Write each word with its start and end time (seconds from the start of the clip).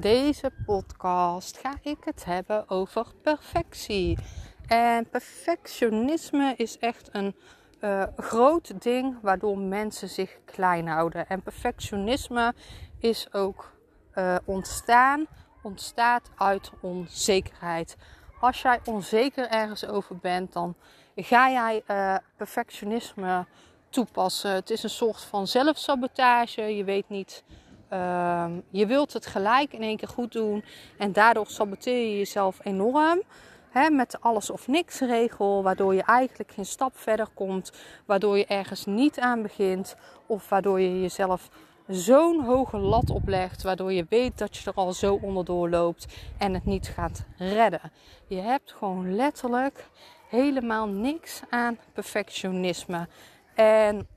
Deze 0.00 0.52
podcast 0.66 1.58
ga 1.58 1.74
ik 1.82 1.96
het 2.04 2.24
hebben 2.24 2.68
over 2.68 3.06
perfectie. 3.22 4.18
En 4.66 5.08
perfectionisme 5.08 6.54
is 6.56 6.78
echt 6.78 7.08
een 7.12 7.34
uh, 7.80 8.02
groot 8.16 8.82
ding 8.82 9.16
waardoor 9.22 9.58
mensen 9.58 10.08
zich 10.08 10.38
klein 10.44 10.86
houden. 10.86 11.28
En 11.28 11.42
perfectionisme 11.42 12.54
is 12.98 13.32
ook 13.32 13.72
uh, 14.14 14.36
ontstaan, 14.44 15.26
ontstaat 15.62 16.30
uit 16.36 16.70
onzekerheid. 16.80 17.96
Als 18.40 18.62
jij 18.62 18.80
onzeker 18.84 19.48
ergens 19.48 19.86
over 19.86 20.16
bent, 20.16 20.52
dan 20.52 20.74
ga 21.16 21.50
jij 21.50 21.82
uh, 21.90 22.16
perfectionisme 22.36 23.46
toepassen. 23.90 24.50
Het 24.50 24.70
is 24.70 24.82
een 24.82 24.90
soort 24.90 25.20
van 25.22 25.46
zelfsabotage. 25.46 26.62
Je 26.62 26.84
weet 26.84 27.08
niet 27.08 27.44
uh, 27.92 28.46
je 28.70 28.86
wilt 28.86 29.12
het 29.12 29.26
gelijk 29.26 29.72
in 29.72 29.82
één 29.82 29.96
keer 29.96 30.08
goed 30.08 30.32
doen. 30.32 30.64
En 30.98 31.12
daardoor 31.12 31.46
saboteer 31.46 32.08
je 32.08 32.16
jezelf 32.16 32.58
enorm. 32.62 33.22
Hè, 33.70 33.90
met 33.90 34.10
de 34.10 34.18
alles 34.20 34.50
of 34.50 34.68
niks 34.68 35.00
regel. 35.00 35.62
Waardoor 35.62 35.94
je 35.94 36.02
eigenlijk 36.02 36.52
geen 36.52 36.66
stap 36.66 36.98
verder 36.98 37.26
komt. 37.34 37.72
Waardoor 38.06 38.38
je 38.38 38.46
ergens 38.46 38.84
niet 38.84 39.18
aan 39.18 39.42
begint. 39.42 39.96
Of 40.26 40.48
waardoor 40.48 40.80
je 40.80 41.00
jezelf 41.00 41.48
zo'n 41.88 42.44
hoge 42.44 42.78
lat 42.78 43.10
oplegt. 43.10 43.62
Waardoor 43.62 43.92
je 43.92 44.06
weet 44.08 44.38
dat 44.38 44.56
je 44.56 44.70
er 44.70 44.76
al 44.76 44.92
zo 44.92 45.18
onderdoor 45.22 45.70
loopt. 45.70 46.06
En 46.38 46.54
het 46.54 46.64
niet 46.64 46.88
gaat 46.88 47.24
redden. 47.36 47.92
Je 48.26 48.40
hebt 48.40 48.72
gewoon 48.72 49.14
letterlijk 49.14 49.88
helemaal 50.28 50.86
niks 50.86 51.40
aan 51.50 51.78
perfectionisme. 51.92 53.08
En 53.54 54.08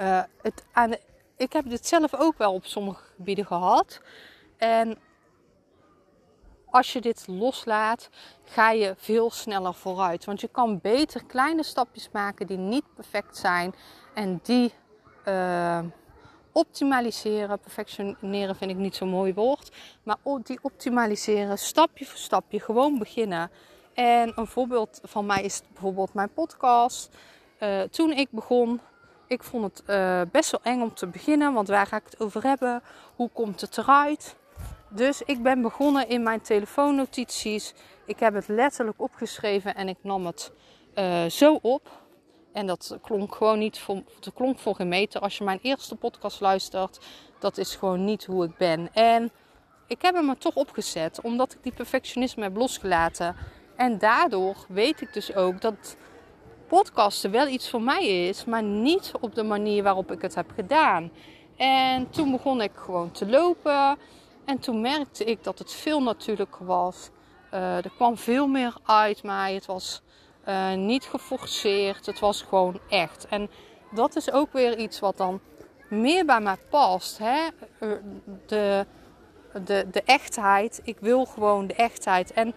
uh, 0.00 0.22
het, 0.42 0.64
aan 0.72 0.90
de 0.90 1.00
ik 1.36 1.52
heb 1.52 1.68
dit 1.68 1.86
zelf 1.86 2.14
ook 2.14 2.38
wel 2.38 2.52
op 2.52 2.64
sommige 2.64 3.02
gebieden 3.16 3.46
gehad. 3.46 4.00
En 4.56 4.98
als 6.70 6.92
je 6.92 7.00
dit 7.00 7.24
loslaat, 7.26 8.08
ga 8.44 8.70
je 8.70 8.94
veel 8.96 9.30
sneller 9.30 9.74
vooruit. 9.74 10.24
Want 10.24 10.40
je 10.40 10.48
kan 10.48 10.80
beter 10.80 11.24
kleine 11.24 11.62
stapjes 11.62 12.08
maken 12.12 12.46
die 12.46 12.56
niet 12.56 12.94
perfect 12.94 13.36
zijn 13.36 13.74
en 14.14 14.40
die 14.42 14.72
uh, 15.28 15.78
optimaliseren. 16.52 17.58
Perfectioneren 17.58 18.56
vind 18.56 18.70
ik 18.70 18.76
niet 18.76 18.96
zo'n 18.96 19.08
mooi 19.08 19.34
woord, 19.34 19.70
maar 20.02 20.16
die 20.42 20.58
optimaliseren 20.62 21.58
stapje 21.58 22.04
voor 22.04 22.18
stapje, 22.18 22.60
gewoon 22.60 22.98
beginnen. 22.98 23.50
En 23.94 24.32
een 24.34 24.46
voorbeeld 24.46 25.00
van 25.02 25.26
mij 25.26 25.42
is 25.42 25.62
bijvoorbeeld 25.72 26.14
mijn 26.14 26.32
podcast. 26.32 27.16
Uh, 27.60 27.82
toen 27.82 28.12
ik 28.12 28.28
begon, 28.30 28.80
ik 29.26 29.42
vond 29.42 29.64
het 29.64 29.82
uh, 29.86 30.20
best 30.32 30.50
wel 30.50 30.60
eng 30.62 30.80
om 30.80 30.94
te 30.94 31.06
beginnen, 31.06 31.52
want 31.52 31.68
waar 31.68 31.86
ga 31.86 31.96
ik 31.96 32.04
het 32.04 32.20
over 32.20 32.42
hebben? 32.42 32.82
Hoe 33.16 33.30
komt 33.32 33.60
het 33.60 33.78
eruit? 33.78 34.36
Dus 34.88 35.22
ik 35.22 35.42
ben 35.42 35.62
begonnen 35.62 36.08
in 36.08 36.22
mijn 36.22 36.40
telefoonnotities. 36.40 37.74
Ik 38.04 38.18
heb 38.18 38.34
het 38.34 38.48
letterlijk 38.48 39.00
opgeschreven 39.00 39.74
en 39.74 39.88
ik 39.88 39.96
nam 40.00 40.26
het 40.26 40.52
uh, 40.94 41.24
zo 41.24 41.58
op. 41.62 42.04
En 42.52 42.66
dat 42.66 42.98
klonk 43.02 43.34
gewoon 43.34 43.58
niet 43.58 43.78
voor, 43.78 44.02
dat 44.20 44.34
klonk 44.34 44.58
voor. 44.58 44.76
Als 45.20 45.38
je 45.38 45.44
mijn 45.44 45.58
eerste 45.62 45.96
podcast 45.96 46.40
luistert, 46.40 46.98
dat 47.38 47.58
is 47.58 47.74
gewoon 47.76 48.04
niet 48.04 48.24
hoe 48.24 48.44
ik 48.44 48.56
ben. 48.56 48.88
En 48.92 49.30
ik 49.86 50.02
heb 50.02 50.14
hem 50.14 50.28
er 50.28 50.38
toch 50.38 50.54
opgezet, 50.54 51.20
omdat 51.20 51.52
ik 51.52 51.62
die 51.62 51.72
perfectionisme 51.72 52.42
heb 52.42 52.56
losgelaten. 52.56 53.36
En 53.76 53.98
daardoor 53.98 54.56
weet 54.68 55.00
ik 55.00 55.12
dus 55.12 55.34
ook 55.34 55.60
dat 55.60 55.96
podcasten 56.68 57.30
wel 57.30 57.46
iets 57.46 57.70
voor 57.70 57.82
mij 57.82 58.28
is, 58.28 58.44
maar 58.44 58.62
niet 58.62 59.12
op 59.20 59.34
de 59.34 59.42
manier 59.42 59.82
waarop 59.82 60.12
ik 60.12 60.22
het 60.22 60.34
heb 60.34 60.50
gedaan. 60.54 61.10
En 61.56 62.10
toen 62.10 62.30
begon 62.30 62.60
ik 62.60 62.72
gewoon 62.74 63.10
te 63.10 63.26
lopen. 63.26 63.98
En 64.44 64.58
toen 64.58 64.80
merkte 64.80 65.24
ik 65.24 65.44
dat 65.44 65.58
het 65.58 65.72
veel 65.72 66.02
natuurlijker 66.02 66.66
was. 66.66 67.10
Uh, 67.54 67.76
er 67.76 67.90
kwam 67.96 68.16
veel 68.16 68.46
meer 68.46 68.74
uit 68.84 69.22
mij. 69.22 69.54
Het 69.54 69.66
was 69.66 70.02
uh, 70.48 70.72
niet 70.72 71.04
geforceerd. 71.04 72.06
Het 72.06 72.18
was 72.18 72.42
gewoon 72.42 72.80
echt. 72.88 73.26
En 73.28 73.50
dat 73.92 74.16
is 74.16 74.32
ook 74.32 74.52
weer 74.52 74.78
iets 74.78 75.00
wat 75.00 75.16
dan 75.16 75.40
meer 75.88 76.24
bij 76.24 76.40
mij 76.40 76.56
past. 76.70 77.18
Hè? 77.18 77.48
Eh, 77.78 77.88
de, 78.46 78.86
de, 79.64 79.86
de 79.90 80.02
echtheid. 80.04 80.80
Ik 80.84 80.96
wil 81.00 81.24
gewoon 81.24 81.66
de 81.66 81.74
echtheid. 81.74 82.32
En 82.32 82.54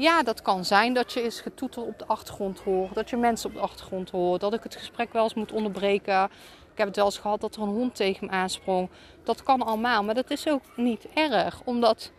ja, 0.00 0.22
dat 0.22 0.42
kan 0.42 0.64
zijn 0.64 0.94
dat 0.94 1.12
je 1.12 1.22
eens 1.22 1.40
getoeter 1.40 1.82
op 1.82 1.98
de 1.98 2.06
achtergrond 2.06 2.60
hoort. 2.60 2.94
Dat 2.94 3.10
je 3.10 3.16
mensen 3.16 3.48
op 3.48 3.54
de 3.54 3.60
achtergrond 3.60 4.10
hoort. 4.10 4.40
Dat 4.40 4.54
ik 4.54 4.62
het 4.62 4.76
gesprek 4.76 5.12
wel 5.12 5.22
eens 5.22 5.34
moet 5.34 5.52
onderbreken. 5.52 6.24
Ik 6.72 6.78
heb 6.78 6.86
het 6.86 6.96
wel 6.96 7.04
eens 7.04 7.18
gehad 7.18 7.40
dat 7.40 7.56
er 7.56 7.62
een 7.62 7.68
hond 7.68 7.94
tegen 7.94 8.26
me 8.26 8.32
aansprong. 8.32 8.88
Dat 9.24 9.42
kan 9.42 9.62
allemaal. 9.62 10.04
Maar 10.04 10.14
dat 10.14 10.30
is 10.30 10.48
ook 10.48 10.62
niet 10.76 11.06
erg. 11.14 11.60
Omdat 11.64 12.12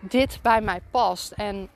dit 0.00 0.38
bij 0.42 0.60
mij 0.60 0.80
past. 0.90 1.32
En 1.32 1.68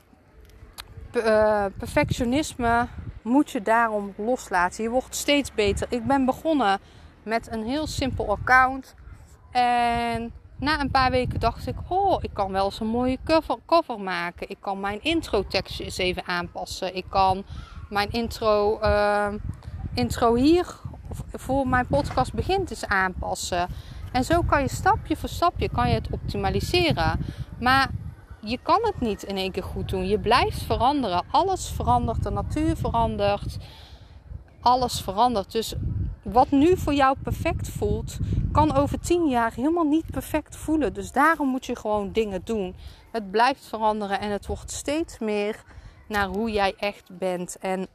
uh, 1.13 1.65
perfectionisme 1.79 2.87
moet 3.23 3.51
je 3.51 3.63
daarom 3.63 4.15
loslaten. 4.17 4.83
Je 4.83 4.91
wordt 4.91 5.15
steeds 5.15 5.55
beter. 5.55 5.87
Ik 5.91 6.07
ben 6.07 6.25
begonnen 6.25 6.81
met 7.23 7.53
een 7.53 7.65
heel 7.65 7.87
simpel 7.87 8.31
account. 8.31 8.95
En 9.51 10.33
na 10.61 10.81
een 10.81 10.91
paar 10.91 11.11
weken 11.11 11.41
dacht 11.41 11.67
ik, 11.67 11.77
oh, 11.89 12.23
ik 12.23 12.31
kan 12.33 12.53
wel 12.53 12.65
eens 12.65 12.81
een 12.81 12.87
mooie 12.87 13.19
cover, 13.25 13.57
cover 13.67 14.01
maken. 14.01 14.51
Ik 14.51 14.57
kan 14.61 14.81
mijn 14.81 15.03
intro 15.03 15.47
tekstje 15.47 15.85
eens 15.85 15.99
even 15.99 16.27
aanpassen. 16.27 16.97
Ik 16.97 17.05
kan 17.09 17.45
mijn 17.89 18.11
intro, 18.11 18.79
uh, 18.83 19.29
intro 19.95 20.35
hier 20.35 20.67
voor 21.33 21.69
mijn 21.69 21.87
podcast 21.87 22.33
begint 22.33 22.71
eens 22.71 22.87
aanpassen. 22.87 23.69
En 24.13 24.25
zo 24.25 24.43
kan 24.43 24.61
je 24.63 24.69
stapje 24.69 25.17
voor 25.17 25.29
stapje 25.29 25.69
kan 25.69 25.89
je 25.89 25.95
het 25.95 26.09
optimaliseren. 26.11 27.27
Maar 27.61 27.91
je 28.41 28.59
kan 28.63 28.81
het 28.83 29.01
niet 29.01 29.23
in 29.23 29.37
één 29.37 29.53
keer 29.53 29.63
goed 29.63 29.89
doen. 29.89 30.07
Je 30.07 30.19
blijft 30.19 30.63
veranderen. 30.63 31.25
Alles 31.31 31.69
verandert. 31.69 32.23
De 32.23 32.31
natuur 32.31 32.77
verandert. 32.77 33.59
Alles 34.61 35.01
verandert. 35.01 35.53
Dus 35.53 35.75
wat 36.23 36.51
nu 36.51 36.77
voor 36.77 36.95
jou 36.95 37.17
perfect 37.23 37.69
voelt, 37.69 38.19
kan 38.53 38.77
over 38.77 39.01
tien 39.01 39.29
jaar 39.29 39.53
helemaal 39.55 39.85
niet 39.85 40.11
perfect 40.11 40.57
voelen. 40.57 40.93
Dus 40.93 41.13
daarom 41.13 41.49
moet 41.49 41.67
je 41.67 41.77
gewoon 41.77 42.13
dingen 42.13 42.41
doen. 42.45 42.77
Het 43.13 43.31
blijft 43.31 43.67
veranderen 43.67 44.21
en 44.21 44.31
het 44.31 44.47
wordt 44.47 44.71
steeds 44.71 45.19
meer 45.19 45.63
naar 46.09 46.27
hoe 46.27 46.51
jij 46.51 46.75
echt 46.77 47.19
bent. 47.19 47.57
En 47.59 47.89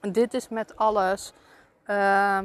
dit 0.00 0.34
is 0.34 0.48
met 0.48 0.76
alles. 0.76 1.32
Uh, 1.86 2.38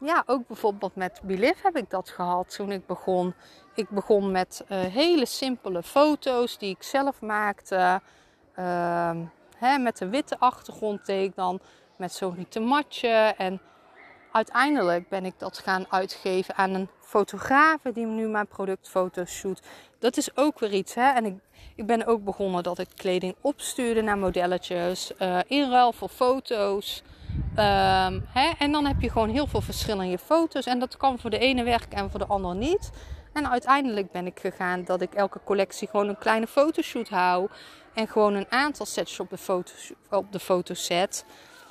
ja, 0.00 0.22
ook 0.26 0.46
bijvoorbeeld 0.46 0.94
met 0.96 1.20
Belief 1.22 1.62
heb 1.62 1.76
ik 1.76 1.90
dat 1.90 2.08
gehad 2.08 2.54
toen 2.54 2.72
ik 2.72 2.86
begon. 2.86 3.34
Ik 3.74 3.88
begon 3.88 4.30
met 4.30 4.64
uh, 4.68 4.78
hele 4.78 5.26
simpele 5.26 5.82
foto's 5.82 6.58
die 6.58 6.70
ik 6.70 6.82
zelf 6.82 7.20
maakte. 7.20 8.00
Uh, 8.58 9.10
hè, 9.56 9.78
met 9.78 10.00
een 10.00 10.10
witte 10.10 10.38
achtergrond 10.38 11.06
deed 11.06 11.28
ik 11.28 11.34
dan 11.34 11.60
met 11.96 12.12
zo'n 12.12 12.34
rieten 12.34 12.62
matje. 12.62 13.34
En 13.36 13.60
uiteindelijk 14.36 15.08
ben 15.08 15.24
ik 15.24 15.34
dat 15.38 15.58
gaan 15.58 15.86
uitgeven 15.88 16.54
aan 16.56 16.74
een 16.74 16.88
fotograaf 17.00 17.80
die 17.94 18.06
nu 18.06 18.28
mijn 18.28 18.46
productfoto's 18.46 19.30
shoot. 19.30 19.60
Dat 19.98 20.16
is 20.16 20.36
ook 20.36 20.58
weer 20.58 20.72
iets. 20.72 20.94
Hè? 20.94 21.10
En 21.10 21.24
ik, 21.24 21.34
ik 21.74 21.86
ben 21.86 22.06
ook 22.06 22.24
begonnen 22.24 22.62
dat 22.62 22.78
ik 22.78 22.88
kleding 22.96 23.34
opstuurde 23.40 24.02
naar 24.02 24.18
modelletjes. 24.18 25.12
Uh, 25.18 25.38
in 25.46 25.70
ruil 25.70 25.92
voor 25.92 26.08
foto's. 26.08 27.02
Um, 27.50 28.26
hè? 28.28 28.52
En 28.58 28.72
dan 28.72 28.86
heb 28.86 29.00
je 29.00 29.10
gewoon 29.10 29.28
heel 29.28 29.46
veel 29.46 29.60
verschillende 29.60 30.18
foto's. 30.18 30.66
En 30.66 30.78
dat 30.78 30.96
kan 30.96 31.18
voor 31.18 31.30
de 31.30 31.38
ene 31.38 31.62
werken 31.62 31.98
en 31.98 32.10
voor 32.10 32.18
de 32.18 32.26
andere 32.26 32.54
niet. 32.54 32.90
En 33.32 33.50
uiteindelijk 33.50 34.10
ben 34.12 34.26
ik 34.26 34.40
gegaan 34.40 34.84
dat 34.84 35.00
ik 35.00 35.14
elke 35.14 35.40
collectie 35.44 35.88
gewoon 35.88 36.08
een 36.08 36.18
kleine 36.18 36.46
fotoshoot 36.46 37.08
hou. 37.08 37.48
En 37.94 38.08
gewoon 38.08 38.34
een 38.34 38.50
aantal 38.50 38.86
sets 38.86 39.20
op 39.20 39.30
de, 39.30 39.38
foto's, 39.38 39.92
op 40.10 40.32
de 40.32 40.40
foto's 40.40 40.84
zet. 40.84 41.24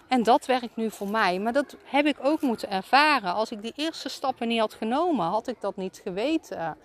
En 0.08 0.24
dat 0.24 0.46
werkt 0.46 0.76
nu 0.76 0.92
voor 0.92 1.10
mij. 1.10 1.40
Maar 1.40 1.54
dat 1.54 1.76
heb 1.84 2.06
ik 2.06 2.18
ook 2.22 2.42
moeten 2.42 2.72
ervaren. 2.72 3.34
Als 3.34 3.52
ik 3.52 3.62
die 3.62 3.74
eerste 3.76 4.10
stappen 4.10 4.48
niet 4.48 4.60
had 4.60 4.74
genomen, 4.74 5.26
had 5.26 5.48
ik 5.48 5.62
dat 5.62 5.76
niet 5.76 6.02
geweten. 6.04 6.78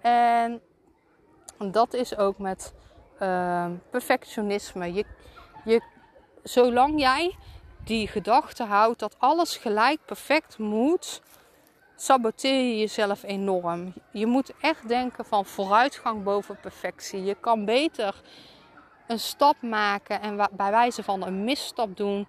En 0.00 0.60
dat 1.58 1.94
is 1.94 2.16
ook 2.16 2.38
met 2.38 2.72
uh, 3.22 3.66
perfectionisme. 3.90 4.92
Je, 4.92 5.04
je, 5.64 5.80
zolang 6.42 7.00
jij 7.00 7.36
die 7.84 8.08
gedachte 8.08 8.64
houdt 8.64 8.98
dat 8.98 9.16
alles 9.18 9.56
gelijk 9.56 9.98
perfect 10.04 10.58
moet, 10.58 11.22
saboteer 11.96 12.64
je 12.64 12.78
jezelf 12.78 13.22
enorm. 13.22 13.92
Je 14.12 14.26
moet 14.26 14.52
echt 14.60 14.88
denken 14.88 15.24
van 15.24 15.44
vooruitgang 15.44 16.22
boven 16.22 16.60
perfectie. 16.60 17.24
Je 17.24 17.34
kan 17.34 17.64
beter 17.64 18.20
een 19.06 19.20
stap 19.20 19.62
maken 19.62 20.20
en 20.20 20.36
bij 20.52 20.70
wijze 20.70 21.02
van 21.02 21.26
een 21.26 21.44
misstap 21.44 21.96
doen, 21.96 22.28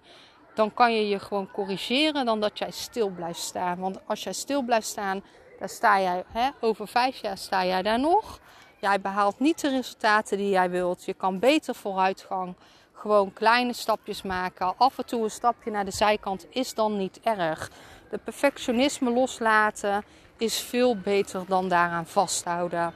dan 0.54 0.74
kan 0.74 0.94
je 0.94 1.08
je 1.08 1.18
gewoon 1.18 1.50
corrigeren 1.50 2.24
dan 2.24 2.40
dat 2.40 2.58
jij 2.58 2.70
stil 2.70 3.08
blijft 3.08 3.40
staan. 3.40 3.78
Want 3.78 3.98
als 4.06 4.22
jij 4.22 4.32
stil 4.32 4.62
blijft 4.62 4.86
staan, 4.86 5.22
dan 5.58 5.68
sta 5.68 6.00
jij 6.00 6.24
hè, 6.32 6.48
over 6.60 6.88
vijf 6.88 7.20
jaar 7.20 7.38
sta 7.38 7.64
jij 7.64 7.82
daar 7.82 8.00
nog. 8.00 8.40
Jij 8.80 9.00
behaalt 9.00 9.38
niet 9.38 9.60
de 9.60 9.68
resultaten 9.68 10.36
die 10.36 10.50
jij 10.50 10.70
wilt. 10.70 11.04
Je 11.04 11.14
kan 11.14 11.38
beter 11.38 11.74
vooruitgang. 11.74 12.54
Gewoon 12.92 13.32
kleine 13.32 13.72
stapjes 13.72 14.22
maken. 14.22 14.74
Af 14.76 14.98
en 14.98 15.06
toe 15.06 15.22
een 15.22 15.30
stapje 15.30 15.70
naar 15.70 15.84
de 15.84 15.90
zijkant 15.90 16.46
is 16.50 16.74
dan 16.74 16.96
niet 16.96 17.20
erg. 17.22 17.70
De 18.10 18.18
perfectionisme 18.18 19.10
loslaten 19.10 20.04
is 20.36 20.60
veel 20.60 20.96
beter 20.96 21.44
dan 21.46 21.68
daaraan 21.68 22.06
vasthouden. 22.06 22.92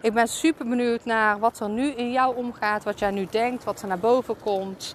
Ik 0.00 0.14
ben 0.14 0.28
super 0.28 0.68
benieuwd 0.68 1.04
naar 1.04 1.38
wat 1.38 1.60
er 1.60 1.68
nu 1.68 1.90
in 1.90 2.12
jou 2.12 2.36
omgaat, 2.36 2.84
wat 2.84 2.98
jij 2.98 3.10
nu 3.10 3.26
denkt, 3.30 3.64
wat 3.64 3.82
er 3.82 3.88
naar 3.88 3.98
boven 3.98 4.40
komt. 4.40 4.94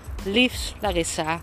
Liefs 0.25 0.75
Larissa. 0.83 1.41